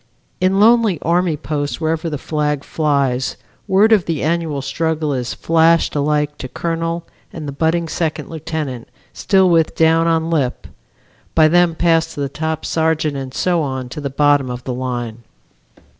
[0.39, 5.95] In lonely army posts wherever the flag flies word of the annual struggle is flashed
[5.95, 10.65] alike to colonel and the budding second lieutenant still with down on lip,
[11.35, 14.73] by them passed to the top sergeant and so on to the bottom of the
[14.73, 15.19] line.